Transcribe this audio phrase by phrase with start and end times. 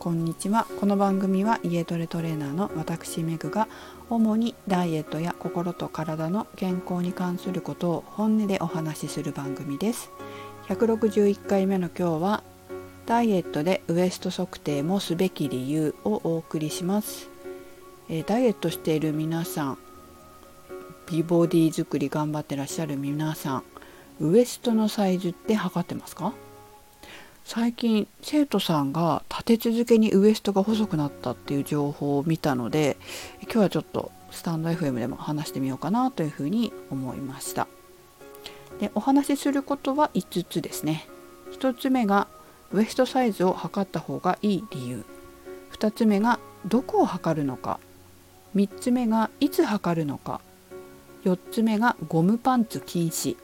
[0.00, 0.66] こんにちは。
[0.80, 3.68] この番組は家トレトレーナーの私メグが
[4.08, 10.10] 主にダイエットや心と体の健康に関することを本音でお話しする番組です。
[10.68, 12.42] 161回目の今日は
[13.04, 17.28] ダイエットでウエスト測定もすべき理由をお送りします、
[18.08, 19.78] えー、ダイエットしている皆さん
[21.10, 23.64] 美ボディ作り頑張ってらっしゃる皆さん
[24.18, 26.32] ウエストのサイズって測ってますか？
[27.52, 32.96] 最近生徒さんが立て続けにウエストが細くなったっていう情報を見たので
[33.42, 37.66] 今日はちょっとスタンド FM でも話してみようかなというふうに思いました。
[38.78, 41.08] でお話しすることは5つですね。
[41.50, 42.28] 1つ目が
[42.70, 45.04] ウエストサイズを測った方がいい理由。
[45.72, 47.80] 2つ目がどこを測るのか。
[48.54, 50.40] 3つ目がいつ測るのか。
[51.24, 53.36] 4つ目がゴムパンツ禁止。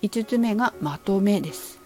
[0.00, 1.81] 5つ目がまとめです。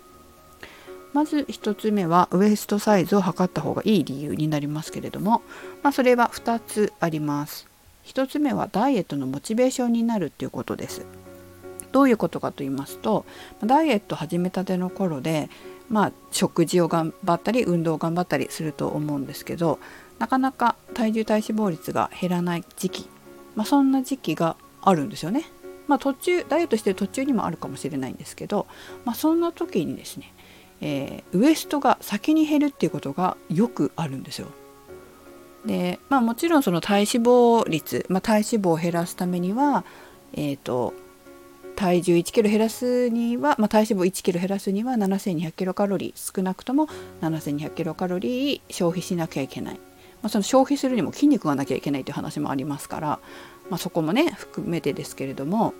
[1.17, 5.41] まず1つ目はウエストサイズを測った方がいい理由になりますけれども、
[5.83, 7.67] まあ、それは2つあります
[8.05, 11.07] 1つ目はダイエットのモチベーションになるっていうことです
[11.91, 13.25] どういうことかと言いますと
[13.65, 15.49] ダイエット始めたての頃で
[15.89, 19.79] まあ食事を頑張ったり運動を頑張ったりすると思うんですけど
[20.19, 23.09] なかなか体重体脂肪率が減らない時期、
[23.55, 25.47] まあ、そんな時期があるんですよね。
[25.89, 28.67] まあ、途中ダイエットしてる途中にもあるかもしれないんですけど、
[29.05, 30.33] まあ、そんな時にですね
[30.81, 34.49] えー、ウエストが先に減るっていうことがよくあるんですよ。
[35.67, 39.85] でまあもちろんその体脂肪率、まあ、体脂肪を減らすためには、
[40.33, 40.95] えーと、
[41.75, 46.87] 体重1キロ減らすには、まあ、体脂肪1キロ減らすには7200キロカロリー少なくとも
[47.21, 49.81] 7200キロカロリー消費しなきゃいけない、ま
[50.25, 53.09] あ、その消費するにも筋肉がなきゃいけないという話もありますから、
[53.69, 55.75] まあ、そこもね含めてですけれども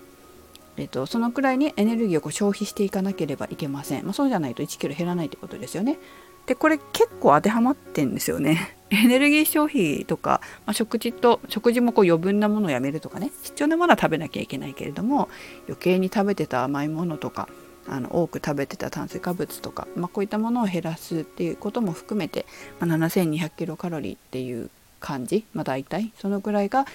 [0.77, 5.97] えっと、そのくらいにエネルギーをこう消費していかなければいけません、まあ、そうじゃないと1キロ減らないってことですよね。
[6.45, 8.77] でこれ結構当てはまってんですよね。
[8.89, 13.31] エネルギー消費とか、まあ、食事と食事もこう余分なものをやめるとかね。
[13.43, 15.27] 必要なものは食べなきゃいけないけれども
[15.67, 17.49] 余計に食べてた甘いものとか
[17.89, 22.45] あの多く食べてた炭水化物とか、まあ、こういったものを減らすっていうことも含めて、
[22.79, 24.69] まあ、7200キロカロリーっていう
[24.99, 26.85] 感じ、まあ、大体そのぐらいが、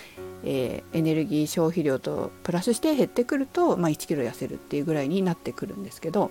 [0.45, 6.31] えー、エネルギー消費量とプラスして減ってくると、まあ、1キロ痩せるっていうぐらいになってくるんですけど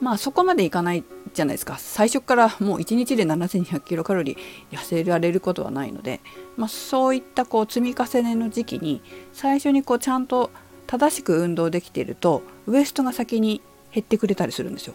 [0.00, 1.04] まあそこまでいかない
[1.34, 6.20] じゃないですか最初からもう1日で7200キロカロリー痩せられることはないので、
[6.56, 10.50] まあ、そういったこう積み重ねの時期に最初にこうちゃんと
[10.86, 13.60] 正しく運動できているとウエストが先に
[13.92, 14.94] 減ってくれたりするんですよ。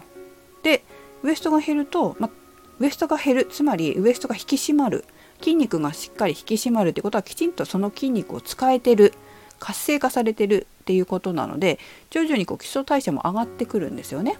[0.63, 0.83] で
[1.23, 2.31] ウエストが減ると、まあ、
[2.79, 5.05] ウエストが減るつまりウエストが引き締まる
[5.39, 9.13] 筋肉がしっかり引き締まるってことはきちんとその筋肉を使えてる
[9.59, 11.79] 活性化されてるっていうことなので
[12.09, 14.37] 徐々にこう基礎代謝も上がってくるんですよね。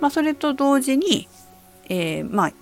[0.00, 1.28] まあ、それと同時に、
[1.88, 2.52] えー、まあ、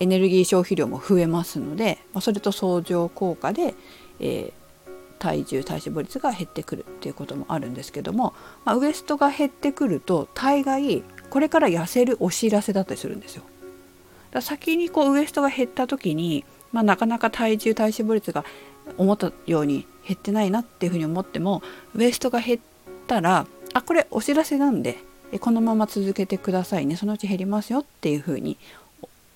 [0.00, 3.74] エネルギー消費量も増えますので、まあ、それと相乗効果で、
[4.18, 13.44] えー、体重体脂肪率が減ってくるっていうこともあるんですけども、まあ、ウエストが減ってくると大概これから痩せるお知らせだったりするんですよ。
[14.32, 18.44] だ先にこうウエストが減った時にまあ、なかなか体重体脂肪率が
[18.96, 21.62] 思ったように減ってないなっていうふうに思っても
[21.94, 22.60] ウエストが減っ
[23.06, 24.98] たらあこれお知らせなんで
[25.40, 28.56] このまま続けてくださいねそのうち減りますよっていうふうに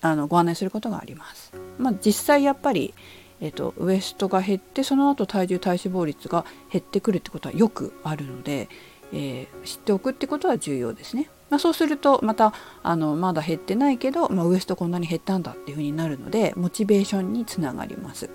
[0.01, 1.53] あのご案内することがあります。
[1.79, 2.93] まあ、実際やっぱり
[3.41, 8.69] えっと、ウエストが減ってその後体重体脂肪率が減ってくるってことはよくあるので、
[9.11, 11.29] えー、知っておくってことは重要ですね。
[11.49, 18.29] まあ、そうするとまたあのまだ減ってないけど、まあ、ウエストこんなに減ったんだっていうふうになるのでモチベーションにつながります。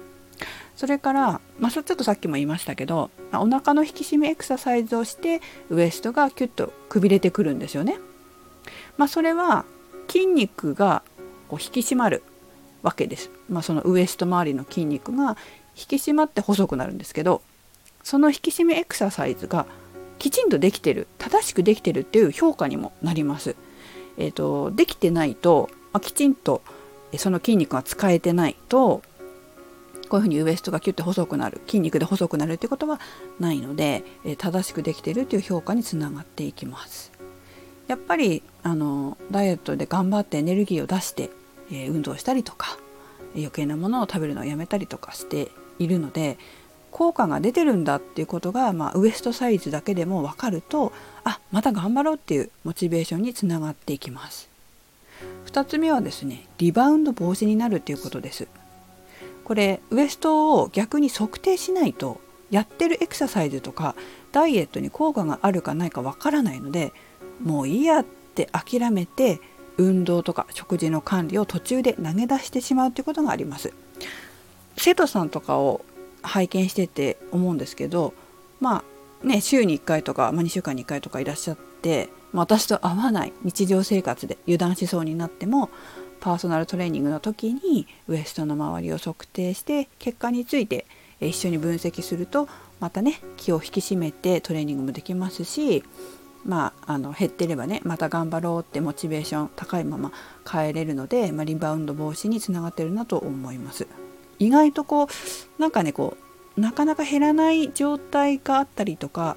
[0.76, 7.98] それから、まあ、ちょっとさっきも言いましたけど、まあ、お腹の引き締めエクササイズをしてウエストがキュッとくびれてくるんですよね。
[8.96, 9.66] まあ、それは
[10.08, 11.02] 筋肉が
[11.48, 12.22] こう引き締まる
[12.82, 13.30] わけです。
[13.50, 15.36] まあ、そのウエスト周りの筋肉が
[15.76, 17.42] 引き締まって細くなるんですけど
[18.02, 19.66] その引き締めエクササイズが
[20.20, 23.56] きちんとできてる正しくできてるっていう評価にもなります。
[24.18, 26.62] えーと、できてないと、まあ、きちんと
[27.16, 29.02] その筋肉が使えてないと
[30.10, 33.00] こういうふうにウエストがキュッて細くなる筋肉で細くなるってことは
[33.38, 37.12] ないので、え正しくできてるっていう評価につながっていきます。
[37.86, 41.30] やっぱりあのダイエットで頑張ってエネルギーを出して、
[41.72, 42.78] えー、運動したりとか
[43.34, 46.38] 余計なものを食べるのをやめたりとかしているので
[46.90, 50.92] 効果が出てるんだっていうことが、まあ、ウエストサイズだけでも分かると
[51.24, 54.48] あまた頑張ろうっていうモチベーションにつながっていきます。
[55.46, 58.48] 2つ目はですねリバウンド防止になるっていうことです。
[59.44, 62.20] これウエストを逆に測定しないと
[62.50, 63.94] やってるエクササイズとか
[64.32, 66.92] ダイエットに効果があるかないかわからないので
[67.42, 69.40] もういいやって諦めて
[69.76, 73.72] 運動とか食事の管理を途中で投げ出してしまうということがあります。
[74.76, 75.84] 生徒さんとかを
[76.22, 78.14] 拝見してて思うんですけど
[78.60, 78.84] ま
[79.22, 85.70] あね週に1回とか、まあ、2週間に1回とかいらっしゃって、まあ、私と合わない日常生活で油断しそうになっても
[86.20, 90.86] パーソナルトレーニングの時にウエストの周りを測定して結果について
[91.20, 95.82] 一緒に分析するとまたね気を引き締めてトレーニングもできますし
[96.44, 100.12] まあ、あの減ってればねまた頑張ろうってモチベーション高いまま
[100.44, 103.86] 帰れるので、まあ、リバウンド防止につながってるなと思います。
[104.40, 106.16] 意外とこうなんかねこ
[106.56, 109.36] うなかなか減らない状態があったりとか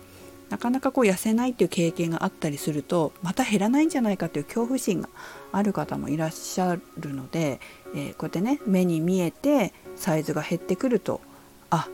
[0.49, 5.09] なかなかこう痩せないっていう経験があったりするとまた減らないんじゃないかという恐怖心が
[5.51, 7.59] ある方もいらっしゃるので、
[7.95, 11.21] えー、こうやってね目に見えてサイズが減ってくると
[11.69, 11.87] あ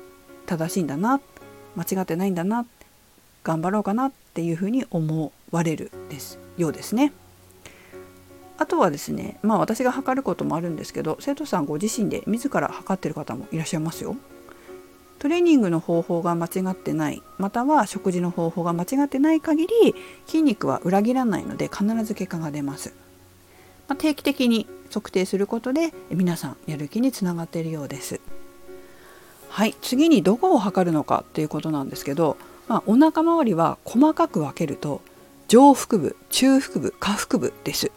[0.45, 1.21] 正しいんだな
[1.75, 2.65] 間違ってないんだな
[3.43, 7.13] 頑張ろうかなっていうふうに思われるですようですね。
[8.59, 14.17] あとはですねまあ私が測ることもあるんですけど生徒さんご自身で自ら測ってる方もいらっしゃいますよ。
[15.17, 19.95] トレーニングの方法が間違ってないまたは食事の方法が間違ってない限り
[20.25, 22.93] 筋肉は裏切らないので必ず結果が出ます。
[23.89, 28.21] まあ、定期的に測定することで皆さんやる気につながっているようです。
[29.49, 35.01] はい次にどこを測るのかっていうことなんですけど、まあ、お腹周りは細かく分けると
[35.47, 37.91] 上腹部中腹部下腹部です。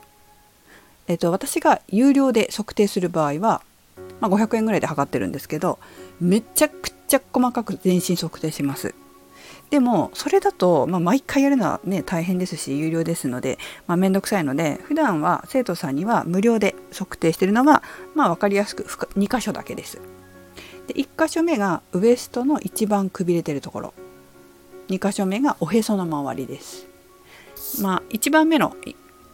[1.08, 3.62] えっと、私が有料で測定する場合は、
[4.20, 5.78] まあ、500円ぐらいで測ってるんですけど
[6.20, 8.94] めちゃくちゃ細かく全身測定します。
[9.70, 17.82] でもそれだと、まあ、毎回やるのはね大変ですし有料ですので、まあ、めんどくさいので普段は生徒さんには無料で測定してるのは、
[18.14, 19.98] まあ、分かりやすく2箇所だけです。
[20.88, 23.94] で1箇所目がウエストの一番くびれてるところ
[24.88, 26.86] 2箇所目がおへその周りです。
[27.80, 28.76] まあ1番目の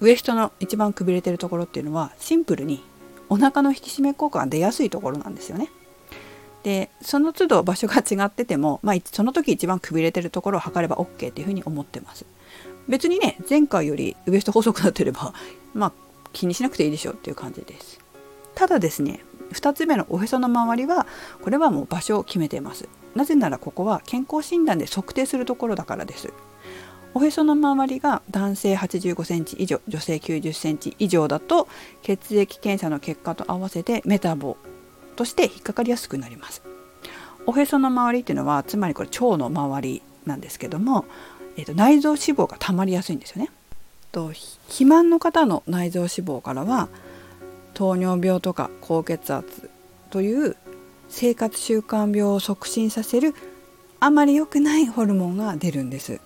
[0.01, 2.83] ウエストの一番くびれてるところっていうのはシンプルに
[3.29, 5.71] お腹の引き締め効果が出やすいところなんですよね。
[6.63, 12.27] でその都度場所が違ってても、まあ、その時一番くびれてるところを測れば OK っていうふうに思ってます。
[12.89, 15.35] 別にね前回よりウエスト細くなってれば
[15.75, 15.93] まあ
[16.33, 18.01] 気にしなくていいでしょうっていう感じです。
[18.55, 19.21] ただですね
[19.53, 21.07] 2つ目のおへその周りは
[21.43, 22.89] これはもう場所を決めています。
[23.15, 26.33] なぜならここは健康診断で測定するところだからです。
[27.15, 31.69] おへその周りが男性85センチ以上女性90センチ以上だと
[32.03, 34.57] 血液検査の結果と合わせてメタボ
[35.17, 36.63] として引っかかりやすくなります。
[37.47, 41.07] おへその周りっていうのはつまりこれ腸の周りなんですけども、
[41.57, 43.51] えー、と内臓脂肪がたまりやすいんですよね。
[44.13, 46.89] と肥満の方の内臓脂肪からは
[47.75, 49.71] 糖尿病とか高血圧
[50.11, 50.57] という
[51.09, 53.35] 生活習慣病を促進させる
[54.01, 56.21] あまり良くないホルモンが出るんです。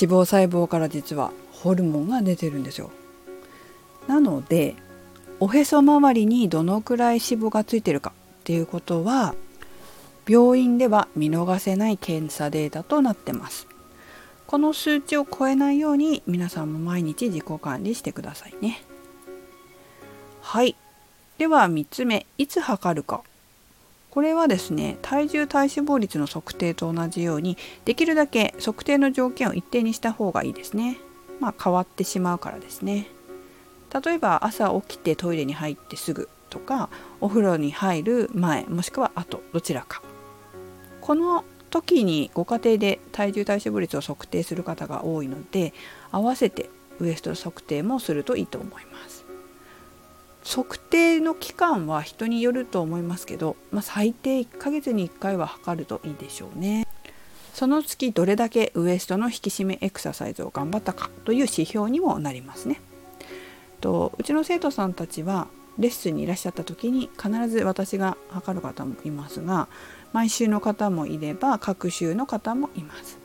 [0.00, 2.90] 脂肪細胞から実はホルモンが出てるんですよ。
[4.08, 4.74] なので
[5.40, 9.34] おへそ周りにどのくらい脂肪がついてるかっていうことは
[10.26, 13.66] 病院では見逃せない検査データとなってます。
[14.46, 18.82] この数値を超えないように皆さんも毎日自己管理してくださいね。
[20.40, 20.76] はい。
[21.38, 23.22] では3つ目いつ測るか。
[24.14, 30.98] これはですね体重体脂肪率の測定と同じようにできるだけ測定の条件を一定にした方がいいですね。
[31.40, 33.08] まあ変わってしまうからですね。
[34.04, 40.00] 例えば朝起きてトイレに入ってすぐとかお風呂に入る前もしくは後どちらか。
[41.00, 45.74] この時にご家庭で体重体脂肪率を測定する方が多いので
[46.12, 49.23] 合わせてウエスト測定もするといいと思います。
[50.44, 56.86] 測定の期間は人によると思いますけど、まあ、最低1ヶ月に1回は測るといいでしょうね。
[57.54, 62.80] その月どれだけウエストの引き締めエクササイズを頑張ったかという指標にもなりますね。
[63.80, 65.46] とうちの生徒さんたちは
[65.78, 69.68] レッスンにいらっしゃった時に必ず私が測る方もいますが
[70.12, 73.18] 毎週の方もいれば各週の方もいます。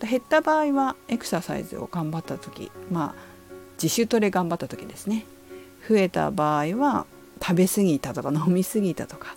[0.00, 3.34] 減った場合はエクササイズを頑張った時まあ
[3.82, 5.26] 自主トレ頑張った時ですね
[5.88, 7.06] 増えた場合は
[7.40, 9.36] 食べ過ぎたとか飲み過ぎたとか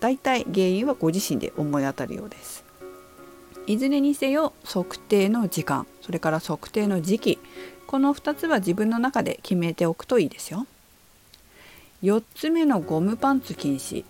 [0.00, 2.64] 大体原因はご自身で思い当たるようです。
[3.66, 7.38] いずれにせよ測定の時間それから測定の時期
[7.86, 10.66] この2つは自分の中で決めておくといいですよ。
[12.02, 14.04] 4つ目のゴムパンツ禁止。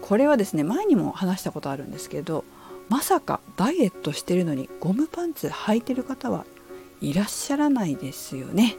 [0.00, 2.44] これはですね前にも話したことあるんですけど
[2.88, 6.44] まさかダイエットしてるのにゴムパンツ履いてる方は
[7.00, 8.76] いらっしゃらないですよね。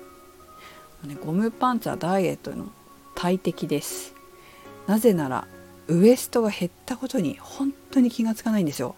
[1.07, 2.67] ね、ゴムパンツはダイエットの
[3.15, 4.13] 大敵です。
[4.87, 5.47] なぜなら
[5.87, 8.95] ウエストが減ったことに本当に気がつかないんですよ。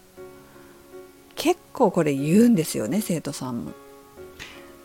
[1.36, 3.72] 結構これ言うんですよね生徒さんも。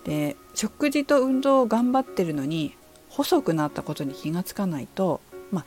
[0.04, 2.74] で食事と運動を頑張ってるのに
[3.08, 5.20] 細くなったことに気がつかないと、
[5.52, 5.64] まあ、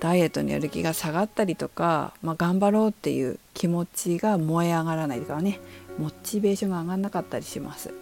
[0.00, 5.60] ダイエットのやる気が下がったりとか、まあ、頑張ろうっていう気持ちが燃え上がらないとかね
[5.98, 7.92] モチベーションが上がんなかったりします。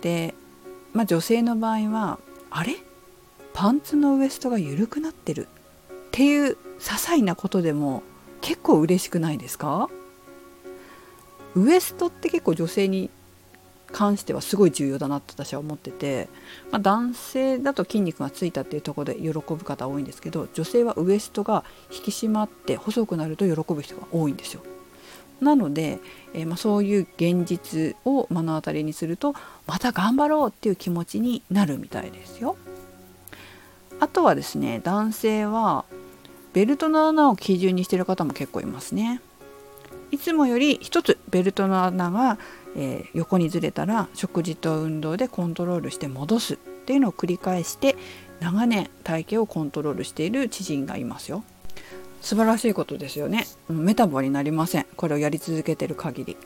[0.00, 0.34] で、
[0.96, 2.18] まあ、女性の場合は
[2.50, 2.74] あれ？
[3.52, 5.46] パンツのウエストが緩くなってるっ
[6.10, 8.02] ていう些細なことでも
[8.40, 9.90] 結構嬉しくないですか？
[11.54, 13.10] ウエストって結構女性に
[13.92, 16.30] 関してはすごい重要だなと私は思ってて、
[16.70, 24.62] まあ、男性だと筋肉がついたっていうとこで喜ぶ方多いんですけど女性はウエストが引き締まって細くなると喜ぶ人が多いんですよ。
[25.40, 25.98] なので、
[26.34, 29.34] えー、まあ、そういう現実を目の当たりにすると
[29.66, 32.56] また頑張ろうっていう気持ちになるみたいですよ。
[33.98, 35.84] あとはですね男性は
[36.52, 39.20] ベルトの穴を基準にしている方も結構いますね。
[40.10, 42.38] いつもより一つベルトの穴が、
[42.76, 47.96] えー、横にずれたら食事と運動でコントロールして戻すっていうのを繰り返して
[48.40, 51.42] 長年体型をコントロールしている知人がいますよ
[52.20, 53.46] 素晴らしいことですよね。
[53.68, 54.86] メタボになりません。
[54.96, 56.36] これをやり続けてる限り。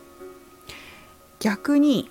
[1.38, 2.10] 逆に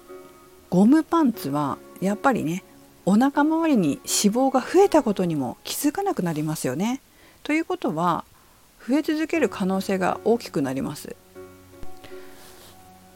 [0.70, 2.64] ゴムパンツはやっぱりね
[3.06, 7.02] お腹周りに脂肪が増えたことにも気づかなくなりますよね。
[7.44, 8.26] ということは
[8.88, 11.16] 増え続ける可能性が大きくなります。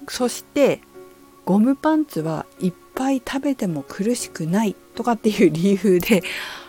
[0.08, 0.82] そして
[1.46, 6.24] ゴムパンツはいっぱい食べても苦しくないとかっていう理由で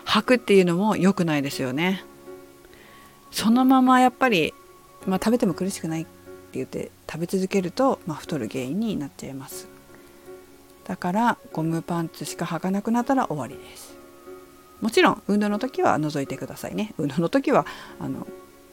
[0.05, 2.03] 履くっていうのも良くないですよね。
[3.35, 4.53] そのままやっぱり、
[5.05, 6.11] まあ、食べても苦しくないって
[6.53, 9.67] 言って食べ続けると、まあ、太る原因になっちゃいます。
[10.85, 13.97] だからゴムパンツしか履かなくなったら終わりです。
[14.79, 16.93] もちろん運動の時は除いてくださいね。
[16.97, 17.65] 運動の時は
[17.99, 18.25] あの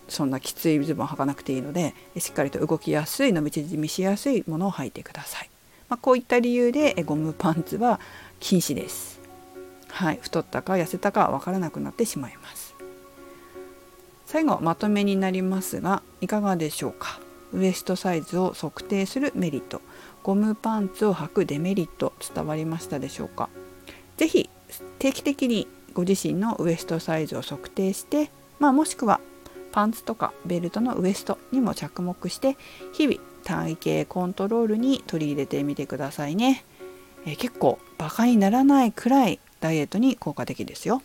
[0.09, 5.50] そんなきついズボン履かなくていいのでしっかりと動きやすい伸び縮みしやすいものを履いてください、
[5.88, 7.99] まあ、こういった理由でゴムパンツは
[8.38, 9.21] 禁止です
[9.88, 12.62] はい太ったか痩せたかわからなくなってしまいます
[14.32, 17.20] 最後まとめになりますがいかがでしょうか？
[17.52, 19.82] ウエストサイズを測定するメリット。
[20.22, 23.50] ゴムパンツを履くデメリット伝わりましたでしょうか？
[24.16, 24.48] 是非
[24.98, 29.20] 定期的にご自身のウエストサイズを測定して、まあ、もしくは
[29.70, 32.56] パンツとかベルトのウエストにも着目して
[32.94, 36.64] 日々体型コントロールに取り入れてみてくださいね、
[37.26, 41.02] え、結構バカにならないくらいダイエットに効果的ですよ。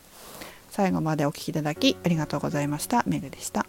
[0.77, 3.03] 最後までお聴きいただきありがとうございました。
[3.07, 3.67] メグでした。